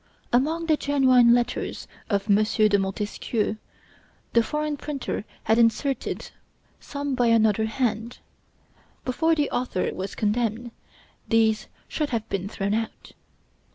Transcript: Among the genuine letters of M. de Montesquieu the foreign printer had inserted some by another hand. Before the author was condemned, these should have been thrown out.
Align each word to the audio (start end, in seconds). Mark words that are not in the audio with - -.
Among 0.33 0.65
the 0.65 0.77
genuine 0.77 1.31
letters 1.35 1.87
of 2.09 2.27
M. 2.27 2.43
de 2.43 2.79
Montesquieu 2.79 3.57
the 4.33 4.41
foreign 4.41 4.75
printer 4.75 5.25
had 5.43 5.59
inserted 5.59 6.31
some 6.79 7.13
by 7.13 7.27
another 7.27 7.65
hand. 7.65 8.17
Before 9.05 9.35
the 9.35 9.51
author 9.51 9.91
was 9.93 10.15
condemned, 10.15 10.71
these 11.27 11.67
should 11.87 12.09
have 12.09 12.27
been 12.29 12.49
thrown 12.49 12.73
out. 12.73 13.11